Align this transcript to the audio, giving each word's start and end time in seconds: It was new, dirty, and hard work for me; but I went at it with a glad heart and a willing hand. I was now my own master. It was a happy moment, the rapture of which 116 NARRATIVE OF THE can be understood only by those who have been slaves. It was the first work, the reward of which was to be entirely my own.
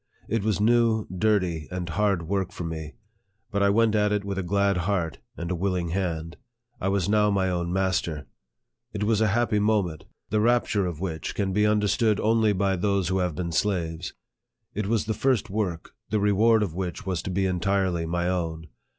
It 0.27 0.43
was 0.43 0.59
new, 0.59 1.05
dirty, 1.15 1.67
and 1.69 1.87
hard 1.89 2.27
work 2.27 2.51
for 2.51 2.63
me; 2.63 2.95
but 3.51 3.61
I 3.61 3.69
went 3.69 3.93
at 3.93 4.11
it 4.11 4.25
with 4.25 4.39
a 4.39 4.41
glad 4.41 4.77
heart 4.77 5.19
and 5.37 5.51
a 5.51 5.55
willing 5.55 5.89
hand. 5.89 6.37
I 6.79 6.87
was 6.87 7.07
now 7.07 7.29
my 7.29 7.51
own 7.51 7.71
master. 7.71 8.25
It 8.93 9.03
was 9.03 9.21
a 9.21 9.27
happy 9.27 9.59
moment, 9.59 10.05
the 10.31 10.39
rapture 10.41 10.87
of 10.87 10.99
which 10.99 11.37
116 11.37 11.37
NARRATIVE 11.37 11.39
OF 11.43 11.53
THE 11.53 11.61
can 11.61 11.61
be 11.61 11.71
understood 11.71 12.19
only 12.19 12.51
by 12.51 12.75
those 12.75 13.09
who 13.09 13.19
have 13.19 13.35
been 13.35 13.51
slaves. 13.51 14.13
It 14.73 14.87
was 14.87 15.05
the 15.05 15.13
first 15.13 15.51
work, 15.51 15.93
the 16.09 16.19
reward 16.19 16.63
of 16.63 16.73
which 16.73 17.05
was 17.05 17.21
to 17.21 17.29
be 17.29 17.45
entirely 17.45 18.07
my 18.07 18.27
own. 18.27 18.69